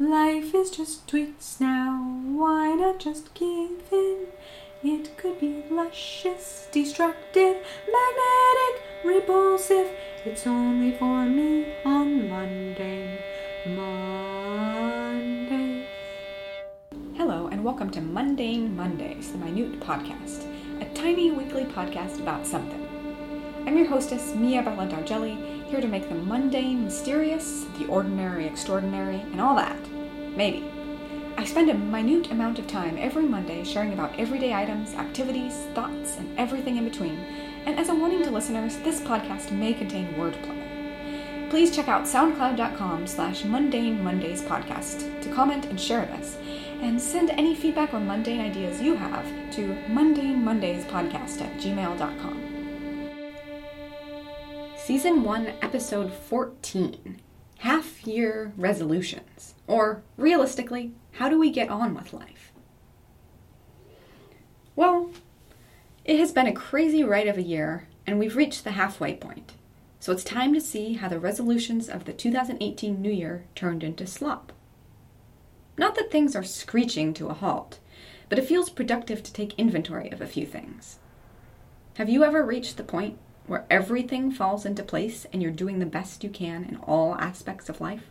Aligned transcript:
Life 0.00 0.54
is 0.54 0.70
just 0.70 1.08
tweets 1.08 1.60
now, 1.60 2.20
why 2.24 2.72
not 2.74 3.00
just 3.00 3.34
give 3.34 3.82
in? 3.90 4.28
It 4.84 5.16
could 5.16 5.40
be 5.40 5.64
luscious, 5.68 6.68
destructive, 6.70 7.56
magnetic, 7.90 8.80
repulsive. 9.04 9.88
It's 10.24 10.46
only 10.46 10.92
for 10.92 11.24
me 11.24 11.74
on 11.84 12.28
Monday, 12.28 13.18
Monday. 13.66 14.68
Hello, 17.16 17.48
and 17.48 17.64
welcome 17.64 17.90
to 17.90 18.00
Mundane 18.00 18.76
Mondays, 18.76 19.32
the 19.32 19.38
Minute 19.38 19.80
Podcast, 19.80 20.46
a 20.80 20.84
tiny 20.94 21.32
weekly 21.32 21.64
podcast 21.64 22.20
about 22.20 22.46
something. 22.46 22.86
I'm 23.66 23.76
your 23.76 23.88
hostess, 23.88 24.36
Mia 24.36 24.62
Bella 24.62 24.86
Dargelli, 24.86 25.57
here 25.68 25.80
to 25.80 25.86
make 25.88 26.08
the 26.08 26.14
mundane 26.14 26.84
mysterious, 26.84 27.66
the 27.78 27.86
ordinary 27.86 28.46
extraordinary, 28.46 29.16
and 29.16 29.40
all 29.40 29.54
that. 29.56 29.78
Maybe. 30.36 30.70
I 31.36 31.44
spend 31.44 31.70
a 31.70 31.74
minute 31.74 32.30
amount 32.30 32.58
of 32.58 32.66
time 32.66 32.96
every 32.98 33.24
Monday 33.24 33.62
sharing 33.62 33.92
about 33.92 34.18
everyday 34.18 34.54
items, 34.54 34.94
activities, 34.94 35.54
thoughts, 35.74 36.16
and 36.16 36.36
everything 36.38 36.76
in 36.76 36.84
between. 36.84 37.18
And 37.64 37.78
as 37.78 37.90
a 37.90 37.94
warning 37.94 38.24
to 38.24 38.30
listeners, 38.30 38.76
this 38.78 39.00
podcast 39.00 39.52
may 39.52 39.72
contain 39.72 40.14
wordplay. 40.14 40.58
Please 41.50 41.74
check 41.74 41.88
out 41.88 42.04
soundcloud.com 42.04 43.06
slash 43.06 43.44
mundane 43.44 44.02
mondays 44.02 44.42
podcast 44.42 45.22
to 45.22 45.32
comment 45.32 45.66
and 45.66 45.80
share 45.80 46.00
with 46.00 46.10
us. 46.10 46.36
And 46.80 47.00
send 47.00 47.30
any 47.30 47.54
feedback 47.54 47.94
or 47.94 48.00
mundane 48.00 48.40
ideas 48.40 48.80
you 48.80 48.96
have 48.96 49.26
to 49.52 49.76
mundane 49.88 50.44
mondays 50.44 50.84
podcast 50.84 51.40
at 51.40 51.56
gmail.com. 51.58 52.47
Season 54.88 55.22
1, 55.22 55.52
Episode 55.60 56.10
14 56.10 57.20
Half 57.58 58.06
Year 58.06 58.54
Resolutions. 58.56 59.54
Or, 59.66 60.02
realistically, 60.16 60.92
how 61.12 61.28
do 61.28 61.38
we 61.38 61.50
get 61.50 61.68
on 61.68 61.92
with 61.92 62.14
life? 62.14 62.52
Well, 64.74 65.10
it 66.06 66.18
has 66.18 66.32
been 66.32 66.46
a 66.46 66.54
crazy 66.54 67.04
ride 67.04 67.28
of 67.28 67.36
a 67.36 67.42
year, 67.42 67.86
and 68.06 68.18
we've 68.18 68.34
reached 68.34 68.64
the 68.64 68.70
halfway 68.70 69.14
point. 69.14 69.52
So 70.00 70.10
it's 70.10 70.24
time 70.24 70.54
to 70.54 70.60
see 70.60 70.94
how 70.94 71.10
the 71.10 71.20
resolutions 71.20 71.90
of 71.90 72.06
the 72.06 72.14
2018 72.14 72.98
New 72.98 73.12
Year 73.12 73.44
turned 73.54 73.84
into 73.84 74.06
slop. 74.06 74.54
Not 75.76 75.96
that 75.96 76.10
things 76.10 76.34
are 76.34 76.42
screeching 76.42 77.12
to 77.12 77.28
a 77.28 77.34
halt, 77.34 77.78
but 78.30 78.38
it 78.38 78.48
feels 78.48 78.70
productive 78.70 79.22
to 79.24 79.34
take 79.34 79.52
inventory 79.58 80.10
of 80.10 80.22
a 80.22 80.26
few 80.26 80.46
things. 80.46 80.98
Have 81.96 82.08
you 82.08 82.24
ever 82.24 82.42
reached 82.42 82.78
the 82.78 82.84
point 82.84 83.18
where 83.48 83.66
everything 83.70 84.30
falls 84.30 84.64
into 84.64 84.82
place 84.82 85.26
and 85.32 85.42
you're 85.42 85.50
doing 85.50 85.78
the 85.78 85.86
best 85.86 86.22
you 86.22 86.30
can 86.30 86.64
in 86.64 86.76
all 86.76 87.14
aspects 87.16 87.68
of 87.68 87.80
life? 87.80 88.10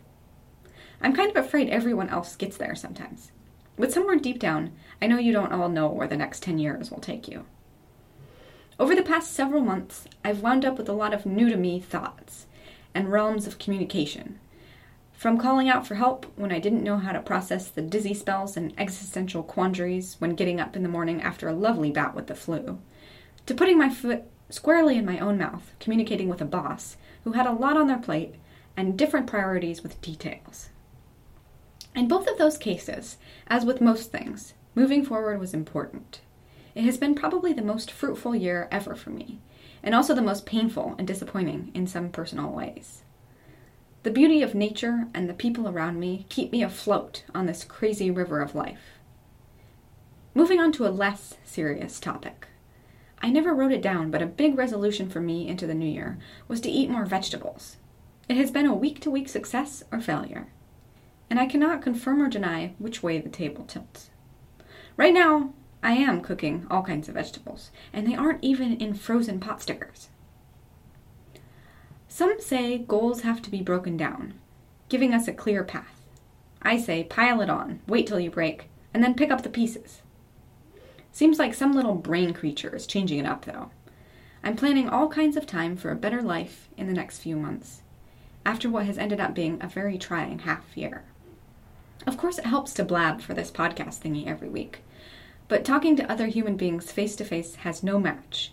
I'm 1.00 1.14
kind 1.14 1.30
of 1.30 1.36
afraid 1.36 1.68
everyone 1.68 2.08
else 2.08 2.36
gets 2.36 2.56
there 2.56 2.74
sometimes. 2.74 3.30
But 3.76 3.92
somewhere 3.92 4.16
deep 4.16 4.40
down, 4.40 4.72
I 5.00 5.06
know 5.06 5.18
you 5.18 5.32
don't 5.32 5.52
all 5.52 5.68
know 5.68 5.88
where 5.88 6.08
the 6.08 6.16
next 6.16 6.42
10 6.42 6.58
years 6.58 6.90
will 6.90 7.00
take 7.00 7.28
you. 7.28 7.46
Over 8.80 8.94
the 8.94 9.02
past 9.02 9.32
several 9.32 9.62
months, 9.62 10.06
I've 10.24 10.42
wound 10.42 10.64
up 10.64 10.78
with 10.78 10.88
a 10.88 10.92
lot 10.92 11.14
of 11.14 11.26
new 11.26 11.48
to 11.48 11.56
me 11.56 11.80
thoughts 11.80 12.46
and 12.94 13.10
realms 13.10 13.46
of 13.46 13.58
communication. 13.58 14.38
From 15.12 15.38
calling 15.38 15.68
out 15.68 15.86
for 15.86 15.96
help 15.96 16.26
when 16.36 16.52
I 16.52 16.60
didn't 16.60 16.84
know 16.84 16.98
how 16.98 17.10
to 17.12 17.20
process 17.20 17.68
the 17.68 17.82
dizzy 17.82 18.14
spells 18.14 18.56
and 18.56 18.72
existential 18.78 19.42
quandaries 19.42 20.14
when 20.20 20.36
getting 20.36 20.60
up 20.60 20.76
in 20.76 20.84
the 20.84 20.88
morning 20.88 21.20
after 21.20 21.48
a 21.48 21.54
lovely 21.54 21.90
bout 21.90 22.14
with 22.14 22.28
the 22.28 22.36
flu, 22.36 22.78
to 23.46 23.54
putting 23.54 23.78
my 23.78 23.88
foot 23.88 24.24
squarely 24.50 24.96
in 24.96 25.04
my 25.04 25.18
own 25.18 25.38
mouth, 25.38 25.72
communicating 25.80 26.28
with 26.28 26.40
a 26.40 26.46
boss 26.46 26.96
who 27.24 27.32
had 27.32 27.46
a 27.46 27.52
lot 27.52 27.76
on 27.76 27.86
their 27.86 27.98
plate 27.98 28.34
and 28.76 28.96
different 28.96 29.26
priorities 29.26 29.82
with 29.82 30.00
details. 30.00 30.70
In 31.94 32.08
both 32.08 32.28
of 32.28 32.38
those 32.38 32.56
cases, 32.56 33.16
as 33.48 33.64
with 33.64 33.80
most 33.80 34.12
things, 34.12 34.54
moving 34.74 35.04
forward 35.04 35.40
was 35.40 35.52
important. 35.52 36.20
It 36.74 36.84
has 36.84 36.96
been 36.96 37.14
probably 37.14 37.52
the 37.52 37.62
most 37.62 37.90
fruitful 37.90 38.36
year 38.36 38.68
ever 38.70 38.94
for 38.94 39.10
me, 39.10 39.40
and 39.82 39.94
also 39.94 40.14
the 40.14 40.22
most 40.22 40.46
painful 40.46 40.94
and 40.98 41.06
disappointing 41.06 41.72
in 41.74 41.86
some 41.86 42.10
personal 42.10 42.52
ways. 42.52 43.02
The 44.04 44.12
beauty 44.12 44.42
of 44.42 44.54
nature 44.54 45.08
and 45.12 45.28
the 45.28 45.34
people 45.34 45.68
around 45.68 45.98
me 45.98 46.24
keep 46.28 46.52
me 46.52 46.62
afloat 46.62 47.24
on 47.34 47.46
this 47.46 47.64
crazy 47.64 48.10
river 48.10 48.40
of 48.40 48.54
life. 48.54 49.00
Moving 50.34 50.60
on 50.60 50.70
to 50.72 50.86
a 50.86 50.90
less 50.90 51.34
serious 51.44 51.98
topic. 51.98 52.46
I 53.20 53.30
never 53.30 53.54
wrote 53.54 53.72
it 53.72 53.82
down, 53.82 54.10
but 54.10 54.22
a 54.22 54.26
big 54.26 54.56
resolution 54.56 55.08
for 55.08 55.20
me 55.20 55.48
into 55.48 55.66
the 55.66 55.74
new 55.74 55.88
year 55.88 56.18
was 56.46 56.60
to 56.62 56.70
eat 56.70 56.90
more 56.90 57.04
vegetables. 57.04 57.76
It 58.28 58.36
has 58.36 58.50
been 58.50 58.66
a 58.66 58.74
week 58.74 59.00
to 59.00 59.10
week 59.10 59.28
success 59.28 59.82
or 59.90 60.00
failure, 60.00 60.48
and 61.28 61.40
I 61.40 61.46
cannot 61.46 61.82
confirm 61.82 62.22
or 62.22 62.28
deny 62.28 62.74
which 62.78 63.02
way 63.02 63.18
the 63.18 63.28
table 63.28 63.64
tilts. 63.64 64.10
Right 64.96 65.14
now, 65.14 65.52
I 65.82 65.92
am 65.92 66.20
cooking 66.20 66.66
all 66.70 66.82
kinds 66.82 67.08
of 67.08 67.14
vegetables, 67.14 67.70
and 67.92 68.06
they 68.06 68.14
aren't 68.14 68.42
even 68.42 68.76
in 68.76 68.94
frozen 68.94 69.40
pot 69.40 69.62
stickers. 69.62 70.08
Some 72.08 72.40
say 72.40 72.78
goals 72.78 73.22
have 73.22 73.42
to 73.42 73.50
be 73.50 73.62
broken 73.62 73.96
down, 73.96 74.34
giving 74.88 75.14
us 75.14 75.28
a 75.28 75.32
clear 75.32 75.62
path. 75.62 76.04
I 76.62 76.78
say 76.78 77.04
pile 77.04 77.40
it 77.40 77.50
on, 77.50 77.80
wait 77.86 78.06
till 78.06 78.18
you 78.18 78.30
break, 78.30 78.68
and 78.92 79.02
then 79.02 79.14
pick 79.14 79.30
up 79.30 79.42
the 79.42 79.48
pieces. 79.48 80.02
Seems 81.12 81.38
like 81.38 81.54
some 81.54 81.72
little 81.72 81.94
brain 81.94 82.32
creature 82.32 82.74
is 82.74 82.86
changing 82.86 83.18
it 83.18 83.26
up, 83.26 83.44
though. 83.44 83.70
I'm 84.42 84.56
planning 84.56 84.88
all 84.88 85.08
kinds 85.08 85.36
of 85.36 85.46
time 85.46 85.76
for 85.76 85.90
a 85.90 85.96
better 85.96 86.22
life 86.22 86.68
in 86.76 86.86
the 86.86 86.92
next 86.92 87.18
few 87.18 87.36
months, 87.36 87.82
after 88.46 88.70
what 88.70 88.86
has 88.86 88.98
ended 88.98 89.20
up 89.20 89.34
being 89.34 89.58
a 89.60 89.68
very 89.68 89.98
trying 89.98 90.40
half 90.40 90.76
year. 90.76 91.04
Of 92.06 92.16
course, 92.16 92.38
it 92.38 92.46
helps 92.46 92.72
to 92.74 92.84
blab 92.84 93.20
for 93.20 93.34
this 93.34 93.50
podcast 93.50 94.00
thingy 94.00 94.26
every 94.26 94.48
week, 94.48 94.80
but 95.48 95.64
talking 95.64 95.96
to 95.96 96.10
other 96.10 96.26
human 96.26 96.56
beings 96.56 96.92
face 96.92 97.16
to 97.16 97.24
face 97.24 97.56
has 97.56 97.82
no 97.82 97.98
match. 97.98 98.52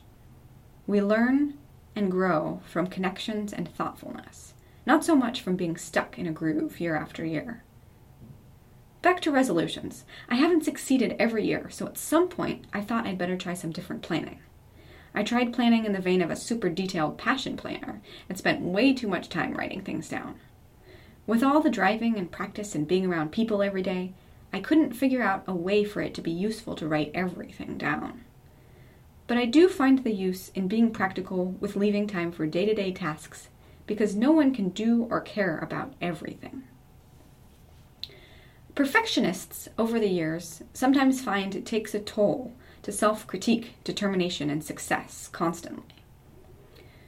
We 0.87 1.01
learn 1.01 1.53
and 1.95 2.11
grow 2.11 2.61
from 2.65 2.87
connections 2.87 3.53
and 3.53 3.69
thoughtfulness, 3.69 4.53
not 4.85 5.05
so 5.05 5.15
much 5.15 5.41
from 5.41 5.55
being 5.55 5.77
stuck 5.77 6.17
in 6.17 6.27
a 6.27 6.31
groove 6.31 6.79
year 6.79 6.95
after 6.95 7.23
year. 7.23 7.63
Back 9.05 9.21
to 9.21 9.29
resolutions. 9.29 10.03
I 10.29 10.33
haven't 10.33 10.65
succeeded 10.65 11.15
every 11.19 11.45
year, 11.45 11.69
so 11.69 11.85
at 11.85 11.95
some 11.95 12.27
point 12.27 12.65
I 12.73 12.81
thought 12.81 13.05
I'd 13.05 13.19
better 13.19 13.37
try 13.37 13.53
some 13.53 13.71
different 13.71 14.01
planning. 14.01 14.39
I 15.13 15.21
tried 15.21 15.53
planning 15.53 15.85
in 15.85 15.93
the 15.93 16.01
vein 16.01 16.23
of 16.23 16.31
a 16.31 16.35
super 16.35 16.69
detailed 16.69 17.15
passion 17.15 17.55
planner 17.55 18.01
and 18.27 18.35
spent 18.35 18.63
way 18.63 18.93
too 18.93 19.07
much 19.07 19.29
time 19.29 19.53
writing 19.53 19.81
things 19.81 20.09
down. 20.09 20.39
With 21.27 21.43
all 21.43 21.61
the 21.61 21.69
driving 21.69 22.17
and 22.17 22.31
practice 22.31 22.73
and 22.73 22.87
being 22.87 23.05
around 23.05 23.31
people 23.31 23.61
every 23.61 23.83
day, 23.83 24.13
I 24.51 24.59
couldn't 24.59 24.93
figure 24.93 25.21
out 25.21 25.43
a 25.45 25.53
way 25.53 25.83
for 25.83 26.01
it 26.01 26.15
to 26.15 26.21
be 26.23 26.31
useful 26.31 26.73
to 26.73 26.87
write 26.87 27.11
everything 27.13 27.77
down. 27.77 28.23
But 29.27 29.37
I 29.37 29.45
do 29.45 29.69
find 29.69 30.03
the 30.03 30.13
use 30.13 30.49
in 30.55 30.67
being 30.67 30.89
practical 30.89 31.51
with 31.59 31.75
leaving 31.75 32.07
time 32.07 32.31
for 32.31 32.47
day 32.47 32.65
to 32.65 32.73
day 32.73 32.91
tasks 32.91 33.49
because 33.85 34.15
no 34.15 34.31
one 34.31 34.51
can 34.51 34.69
do 34.69 35.05
or 35.11 35.21
care 35.21 35.59
about 35.59 35.93
everything. 36.01 36.63
Perfectionists, 38.75 39.69
over 39.77 40.01
the 40.01 40.09
years, 40.09 40.61
sometimes 40.73 41.23
find 41.23 41.55
it 41.55 41.65
takes 41.65 41.95
a 41.95 41.99
toll 41.99 42.53
to 42.81 42.91
self 42.91 43.25
critique 43.25 43.75
determination 43.85 44.49
and 44.49 44.61
success 44.61 45.29
constantly. 45.31 45.85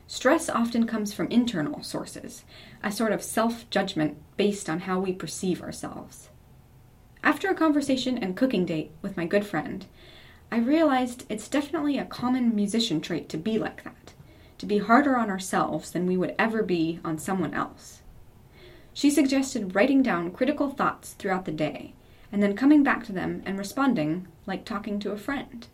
Stress 0.07 0.47
often 0.47 0.87
comes 0.87 1.13
from 1.13 1.27
internal 1.27 1.83
sources, 1.83 2.45
a 2.81 2.89
sort 2.89 3.11
of 3.11 3.21
self 3.21 3.69
judgment 3.69 4.17
based 4.37 4.69
on 4.69 4.81
how 4.81 4.97
we 4.97 5.11
perceive 5.11 5.61
ourselves. 5.61 6.29
After 7.21 7.49
a 7.49 7.55
conversation 7.55 8.17
and 8.17 8.37
cooking 8.37 8.65
date 8.65 8.91
with 9.01 9.17
my 9.17 9.25
good 9.25 9.45
friend, 9.45 9.85
I 10.49 10.59
realized 10.59 11.25
it's 11.27 11.49
definitely 11.49 11.97
a 11.97 12.05
common 12.05 12.55
musician 12.55 13.01
trait 13.01 13.27
to 13.27 13.37
be 13.37 13.59
like 13.59 13.83
that, 13.83 14.13
to 14.59 14.65
be 14.65 14.77
harder 14.77 15.17
on 15.17 15.29
ourselves 15.29 15.91
than 15.91 16.07
we 16.07 16.15
would 16.15 16.33
ever 16.39 16.63
be 16.63 17.01
on 17.03 17.17
someone 17.17 17.53
else. 17.53 18.03
She 18.97 19.11
suggested 19.11 19.75
writing 19.75 20.01
down 20.01 20.31
critical 20.31 20.71
thoughts 20.71 21.13
throughout 21.13 21.45
the 21.45 21.51
day 21.51 21.93
and 22.31 22.41
then 22.41 22.55
coming 22.55 22.81
back 22.81 23.05
to 23.05 23.11
them 23.11 23.43
and 23.45 23.55
responding 23.55 24.27
like 24.47 24.65
talking 24.65 24.97
to 25.01 25.11
a 25.11 25.17
friend. 25.19 25.67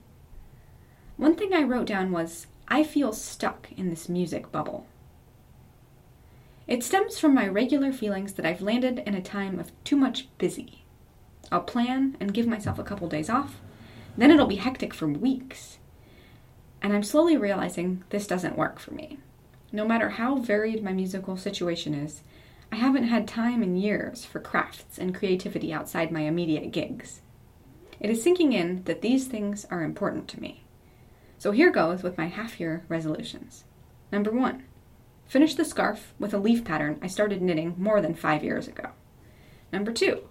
One 1.16 1.38
thing 1.38 1.54
I 1.54 1.64
wrote 1.64 1.86
down 1.88 2.12
was, 2.12 2.48
I 2.68 2.84
feel 2.84 3.14
stuck 3.14 3.70
in 3.78 3.90
this 3.90 4.10
music 4.10 4.52
bubble. 4.52 4.88
It 6.68 6.84
stems 6.84 7.18
from 7.18 7.34
my 7.34 7.48
regular 7.48 7.94
feelings 7.94 8.34
that 8.34 8.46
I've 8.46 8.60
landed 8.60 9.00
in 9.00 9.16
a 9.16 9.22
time 9.22 9.58
of 9.58 9.72
too 9.86 9.96
much 9.96 10.28
busy. 10.38 10.84
I'll 11.50 11.62
plan 11.62 12.18
and 12.20 12.34
give 12.34 12.46
myself 12.46 12.78
a 12.78 12.84
couple 12.84 13.08
days 13.08 13.30
off, 13.30 13.62
then 14.18 14.32
it'll 14.32 14.48
be 14.48 14.58
hectic 14.58 14.94
for 14.94 15.08
weeks. 15.08 15.78
And 16.82 16.92
I'm 16.92 17.04
slowly 17.04 17.38
realizing 17.38 18.04
this 18.10 18.28
doesn't 18.28 18.58
work 18.58 18.80
for 18.80 18.94
me. 18.94 19.20
No 19.72 19.88
matter 19.88 20.10
how 20.10 20.40
varied 20.40 20.84
my 20.84 20.92
musical 20.92 21.38
situation 21.38 21.94
is, 21.94 22.22
I 22.74 22.78
haven't 22.78 23.04
had 23.04 23.28
time 23.28 23.62
in 23.62 23.76
years 23.76 24.26
for 24.26 24.40
crafts 24.40 24.98
and 24.98 25.14
creativity 25.14 25.72
outside 25.72 26.12
my 26.12 26.22
immediate 26.22 26.72
gigs. 26.72 27.22
It 28.00 28.10
is 28.10 28.24
sinking 28.24 28.52
in 28.52 28.84
that 28.86 29.04
these 29.04 29.28
things 29.28 29.68
are 29.70 29.84
important 29.84 30.28
to 30.30 30.42
me. 30.42 30.64
So 31.38 31.52
here 31.52 31.70
goes 31.70 32.02
with 32.02 32.18
my 32.18 32.26
half 32.26 32.60
year 32.60 32.84
resolutions. 32.90 33.66
Number 34.12 34.32
one, 34.32 34.64
finish 35.28 35.54
the 35.54 35.66
scarf 35.66 36.16
with 36.18 36.34
a 36.34 36.40
leaf 36.40 36.64
pattern 36.66 36.98
I 37.00 37.06
started 37.06 37.44
knitting 37.44 37.76
more 37.78 38.02
than 38.02 38.16
five 38.16 38.44
years 38.44 38.68
ago. 38.68 38.90
Number 39.72 39.92
two, 39.92 40.28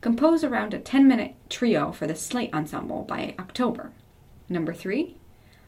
Compose 0.00 0.42
around 0.42 0.74
a 0.74 0.80
10 0.80 1.06
minute 1.06 1.36
trio 1.48 1.92
for 1.92 2.08
the 2.08 2.16
Slate 2.16 2.52
Ensemble 2.52 3.04
by 3.04 3.36
October. 3.38 3.92
Number 4.48 4.74
three, 4.74 5.16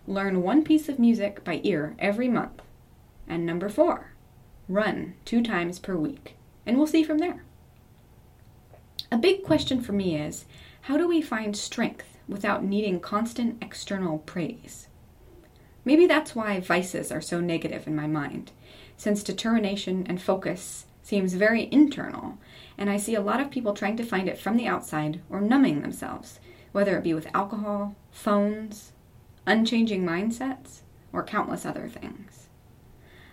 learn 0.08 0.42
one 0.42 0.64
piece 0.64 0.88
of 0.88 0.98
music 0.98 1.44
by 1.44 1.60
ear 1.62 1.94
every 2.00 2.26
month. 2.26 2.62
And 3.28 3.46
number 3.46 3.68
four, 3.68 4.15
run 4.68 5.14
two 5.24 5.42
times 5.42 5.78
per 5.78 5.96
week. 5.96 6.36
And 6.64 6.76
we'll 6.76 6.86
see 6.86 7.02
from 7.02 7.18
there. 7.18 7.44
A 9.10 9.18
big 9.18 9.42
question 9.44 9.80
for 9.80 9.92
me 9.92 10.16
is 10.16 10.46
how 10.82 10.96
do 10.96 11.06
we 11.06 11.22
find 11.22 11.56
strength 11.56 12.18
without 12.28 12.64
needing 12.64 13.00
constant 13.00 13.62
external 13.62 14.18
praise? 14.18 14.88
Maybe 15.84 16.06
that's 16.06 16.34
why 16.34 16.58
vices 16.58 17.12
are 17.12 17.20
so 17.20 17.40
negative 17.40 17.86
in 17.86 17.94
my 17.94 18.08
mind, 18.08 18.50
since 18.96 19.22
determination 19.22 20.04
and 20.08 20.20
focus 20.20 20.86
seems 21.02 21.34
very 21.34 21.68
internal 21.72 22.38
and 22.78 22.90
I 22.90 22.96
see 22.96 23.14
a 23.14 23.20
lot 23.20 23.40
of 23.40 23.50
people 23.50 23.72
trying 23.72 23.96
to 23.96 24.04
find 24.04 24.28
it 24.28 24.38
from 24.38 24.56
the 24.56 24.66
outside 24.66 25.20
or 25.30 25.40
numbing 25.40 25.80
themselves, 25.80 26.40
whether 26.72 26.96
it 26.96 27.04
be 27.04 27.14
with 27.14 27.34
alcohol, 27.34 27.96
phones, 28.10 28.92
unchanging 29.46 30.04
mindsets, 30.04 30.80
or 31.12 31.24
countless 31.24 31.64
other 31.64 31.88
things. 31.88 32.45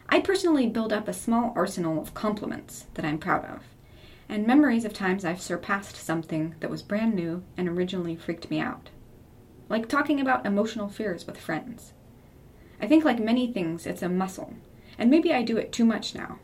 I 0.09 0.19
personally 0.19 0.67
build 0.67 0.93
up 0.93 1.07
a 1.07 1.13
small 1.13 1.53
arsenal 1.55 2.01
of 2.01 2.13
compliments 2.13 2.85
that 2.93 3.05
I'm 3.05 3.17
proud 3.17 3.45
of, 3.45 3.61
and 4.29 4.45
memories 4.45 4.85
of 4.85 4.93
times 4.93 5.25
I've 5.25 5.41
surpassed 5.41 5.95
something 5.95 6.55
that 6.59 6.69
was 6.69 6.83
brand 6.83 7.15
new 7.15 7.43
and 7.57 7.67
originally 7.67 8.15
freaked 8.15 8.49
me 8.49 8.59
out. 8.59 8.89
Like 9.69 9.87
talking 9.87 10.19
about 10.19 10.45
emotional 10.45 10.89
fears 10.89 11.25
with 11.25 11.39
friends. 11.39 11.93
I 12.81 12.87
think, 12.87 13.05
like 13.05 13.19
many 13.19 13.51
things, 13.51 13.85
it's 13.85 14.01
a 14.01 14.09
muscle, 14.09 14.53
and 14.97 15.09
maybe 15.09 15.33
I 15.33 15.41
do 15.41 15.57
it 15.57 15.71
too 15.71 15.85
much 15.85 16.13
now 16.13 16.39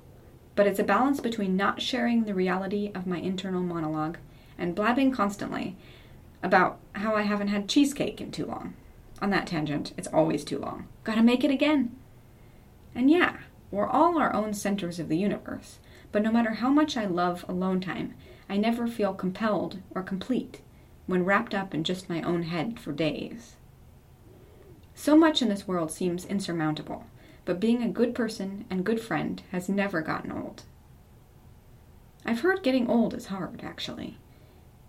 but 0.60 0.68
it's 0.68 0.80
a 0.80 0.84
balance 0.84 1.22
between 1.22 1.56
not 1.56 1.82
sharing 1.82 2.26
the 2.26 2.34
reality 2.34 2.92
of 2.94 3.08
my 3.08 3.18
internal 3.18 3.62
monologue 3.62 4.18
and 4.58 4.76
blabbing 4.76 5.10
constantly 5.10 5.78
about 6.44 6.80
how 6.96 7.16
I 7.16 7.22
haven't 7.22 7.48
had 7.48 7.70
cheesecake 7.70 8.20
in 8.20 8.30
too 8.30 8.46
long. 8.46 8.74
On 9.22 9.30
that 9.30 9.48
tangent, 9.48 9.94
it's 9.96 10.10
always 10.10 10.44
too 10.44 10.60
long. 10.60 10.90
Gotta 11.06 11.24
make 11.24 11.46
it 11.46 11.50
again. 11.50 11.96
And 12.94 13.10
yeah, 13.10 13.38
we're 13.71 13.88
all 13.88 14.18
our 14.18 14.33
own 14.33 14.54
centers 14.54 15.00
of 15.00 15.10
the 15.10 15.18
universe, 15.18 15.80
but 16.12 16.24
no 16.24 16.31
matter 16.31 16.56
how 16.56 16.69
much 16.69 16.98
I 16.98 17.06
love 17.06 17.45
alone 17.48 17.81
time, 17.81 18.16
I 18.50 18.57
never 18.57 18.88
feel 18.88 19.13
compelled 19.13 19.80
or 19.92 20.01
complete 20.01 20.62
when 21.06 21.25
wrapped 21.25 21.54
up 21.54 21.74
in 21.74 21.83
just 21.83 22.10
my 22.10 22.21
own 22.21 22.44
head 22.44 22.80
for 22.80 22.92
days. 22.92 23.56
So 24.95 25.16
much 25.16 25.42
in 25.42 25.50
this 25.50 25.68
world 25.68 25.92
seems 25.92 26.25
insurmountable, 26.25 27.06
but 27.45 27.60
being 27.60 27.81
a 27.81 27.89
good 27.89 28.13
person 28.13 28.66
and 28.69 28.86
good 28.86 29.00
friend 29.00 29.42
has 29.51 29.69
never 29.69 30.01
gotten 30.01 30.31
old. 30.31 30.63
I've 32.25 32.42
heard 32.42 32.63
getting 32.63 32.89
old 32.89 33.13
is 33.13 33.27
hard, 33.27 33.62
actually, 33.63 34.18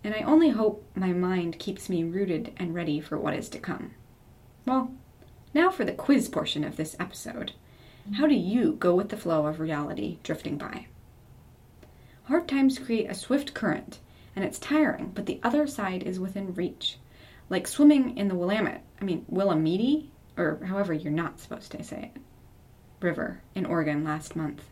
and 0.03 0.13
I 0.13 0.19
only 0.21 0.49
hope 0.49 0.83
my 0.95 1.13
mind 1.13 1.59
keeps 1.59 1.89
me 1.89 2.03
rooted 2.03 2.53
and 2.57 2.73
ready 2.73 2.99
for 2.99 3.17
what 3.17 3.33
is 3.33 3.49
to 3.49 3.59
come. 3.59 3.91
Well, 4.65 4.91
now 5.53 5.69
for 5.69 5.85
the 5.85 5.93
quiz 5.93 6.29
portion 6.29 6.63
of 6.63 6.77
this 6.77 6.95
episode. 6.99 7.53
How 8.13 8.25
do 8.25 8.33
you 8.33 8.73
go 8.73 8.95
with 8.95 9.09
the 9.09 9.15
flow 9.15 9.45
of 9.45 9.59
reality 9.59 10.17
drifting 10.23 10.57
by? 10.57 10.87
Hard 12.23 12.47
times 12.47 12.79
create 12.79 13.09
a 13.09 13.13
swift 13.13 13.53
current, 13.53 13.99
and 14.35 14.43
it's 14.43 14.57
tiring, 14.57 15.11
but 15.13 15.27
the 15.27 15.39
other 15.43 15.67
side 15.67 16.01
is 16.01 16.19
within 16.19 16.55
reach. 16.55 16.97
Like 17.47 17.67
swimming 17.67 18.17
in 18.17 18.27
the 18.27 18.35
Willamette, 18.35 18.83
I 18.99 19.05
mean, 19.05 19.23
Willamette, 19.29 20.05
or 20.35 20.65
however 20.65 20.93
you're 20.93 21.13
not 21.13 21.39
supposed 21.39 21.71
to 21.73 21.83
say 21.83 22.11
it. 22.15 22.21
River 23.01 23.43
in 23.53 23.65
Oregon 23.67 24.03
last 24.03 24.35
month. 24.35 24.63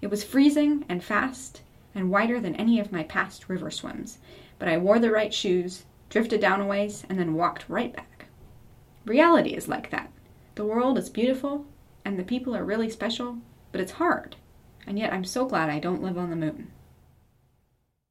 It 0.00 0.06
was 0.06 0.22
freezing 0.22 0.84
and 0.88 1.02
fast 1.02 1.62
and 1.92 2.10
wider 2.10 2.40
than 2.40 2.54
any 2.54 2.78
of 2.78 2.92
my 2.92 3.02
past 3.02 3.48
river 3.48 3.70
swims, 3.70 4.18
but 4.60 4.68
I 4.68 4.78
wore 4.78 5.00
the 5.00 5.10
right 5.10 5.34
shoes, 5.34 5.86
drifted 6.08 6.40
down 6.40 6.60
a 6.60 6.66
ways, 6.66 7.04
and 7.08 7.18
then 7.18 7.34
walked 7.34 7.68
right 7.68 7.94
back. 7.94 8.26
Reality 9.04 9.50
is 9.50 9.66
like 9.66 9.90
that. 9.90 10.12
The 10.54 10.64
world 10.64 10.98
is 10.98 11.10
beautiful 11.10 11.66
and 12.04 12.18
the 12.18 12.24
people 12.24 12.54
are 12.54 12.64
really 12.64 12.90
special, 12.90 13.38
but 13.72 13.80
it's 13.80 13.92
hard, 13.92 14.36
and 14.86 14.98
yet 14.98 15.12
I'm 15.12 15.24
so 15.24 15.46
glad 15.46 15.70
I 15.70 15.78
don't 15.78 16.02
live 16.02 16.18
on 16.18 16.30
the 16.30 16.36
moon. 16.36 16.70